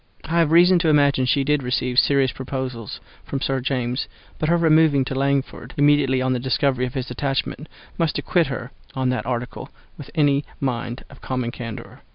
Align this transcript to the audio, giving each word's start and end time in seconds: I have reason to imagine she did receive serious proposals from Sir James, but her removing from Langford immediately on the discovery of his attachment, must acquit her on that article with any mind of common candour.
I 0.23 0.39
have 0.39 0.51
reason 0.51 0.79
to 0.79 0.87
imagine 0.89 1.27
she 1.27 1.43
did 1.43 1.61
receive 1.61 1.99
serious 1.99 2.31
proposals 2.31 2.99
from 3.23 3.39
Sir 3.39 3.59
James, 3.61 4.07
but 4.39 4.49
her 4.49 4.57
removing 4.57 5.05
from 5.05 5.17
Langford 5.19 5.75
immediately 5.77 6.23
on 6.23 6.33
the 6.33 6.39
discovery 6.39 6.87
of 6.87 6.95
his 6.95 7.11
attachment, 7.11 7.69
must 7.99 8.17
acquit 8.17 8.47
her 8.47 8.71
on 8.95 9.09
that 9.09 9.27
article 9.27 9.69
with 9.99 10.09
any 10.15 10.43
mind 10.59 11.03
of 11.11 11.21
common 11.21 11.51
candour. 11.51 12.01